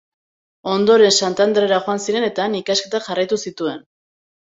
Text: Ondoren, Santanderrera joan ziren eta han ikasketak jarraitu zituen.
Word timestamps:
Ondoren, 0.75 1.13
Santanderrera 1.27 1.79
joan 1.85 2.03
ziren 2.07 2.27
eta 2.31 2.47
han 2.49 2.59
ikasketak 2.65 3.09
jarraitu 3.13 3.43
zituen. 3.49 3.91